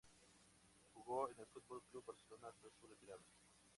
Jugó 0.95 1.29
en 1.29 1.37
el 1.39 1.45
Fútbol 1.45 1.83
Club 1.91 2.03
Barcelona 2.07 2.47
hasta 2.49 2.69
su 2.71 2.87
retirada. 2.87 3.21